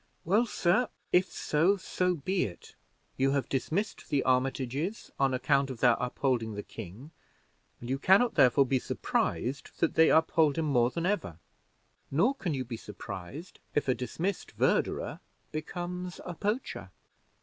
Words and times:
"Well, 0.25 0.47
sir, 0.47 0.89
if 1.13 1.31
so, 1.31 1.77
so 1.77 2.15
be 2.15 2.45
it. 2.45 2.73
You 3.17 3.33
have 3.33 3.47
dismissed 3.47 4.09
the 4.09 4.23
Armitages 4.25 5.11
on 5.19 5.31
account 5.31 5.69
of 5.69 5.79
their 5.79 5.95
upholding 5.99 6.55
the 6.55 6.63
king, 6.63 7.11
and 7.79 7.87
you 7.87 7.99
can 7.99 8.19
not, 8.19 8.33
therefore, 8.33 8.65
be 8.65 8.79
surprised 8.79 9.69
that 9.77 9.93
they 9.93 10.09
uphold 10.09 10.57
him 10.57 10.65
more 10.65 10.89
than 10.89 11.05
ever. 11.05 11.37
Nor 12.09 12.33
can 12.33 12.55
you 12.55 12.65
be 12.65 12.77
surprised 12.77 13.59
if 13.75 13.87
a 13.87 13.93
dismissed 13.93 14.53
verderer 14.57 15.19
becomes 15.51 16.19
a 16.25 16.33
poacher." 16.33 16.89